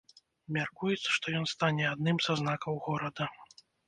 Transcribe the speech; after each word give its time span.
Мяркуецца, 0.55 1.09
што 1.17 1.33
ён 1.39 1.45
стане 1.51 1.85
адным 1.89 2.17
са 2.29 2.33
знакаў 2.41 2.81
горада. 2.87 3.29